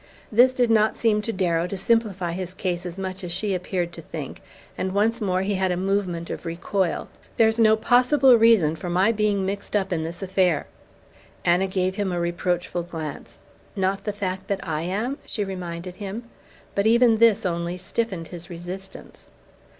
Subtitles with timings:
[0.31, 3.91] This did not seem to Darrow to simplify his case as much as she appeared
[3.93, 4.41] to think;
[4.75, 7.07] and once more he had a movement of recoil.
[7.37, 10.65] "There's no possible reason for my being mixed up in this affair!"
[11.45, 13.37] Anna gave him a reproachful glance.
[13.75, 16.23] "Not the fact that I am?" she reminded him;
[16.73, 19.29] but even this only stiffened his resistance.